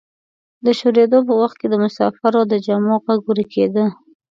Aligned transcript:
د 0.65 0.67
شورېدو 0.79 1.19
په 1.27 1.33
وخت 1.41 1.55
کې 1.61 1.67
د 1.69 1.75
مسافرو 1.83 2.41
د 2.51 2.53
جامو 2.65 2.95
غږ 3.05 3.21
ورکیده. 3.31 3.85